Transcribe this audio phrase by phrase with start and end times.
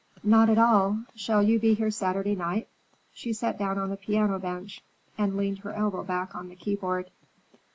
[0.23, 1.03] "Not at all.
[1.13, 2.67] Shall you be here Saturday night?"
[3.13, 4.83] She sat down on the piano bench
[5.15, 7.11] and leaned her elbow back on the keyboard.